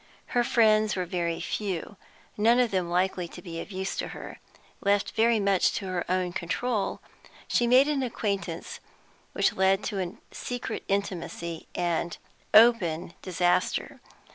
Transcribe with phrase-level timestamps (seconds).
[0.29, 1.95] Her friends were very few,
[2.35, 4.39] none of them likely to be of use to her.
[4.81, 7.01] Left very much to her own control,
[7.47, 8.79] she made an acquaintance
[9.33, 12.17] which led to secret intimacy and
[12.51, 13.99] open disaster.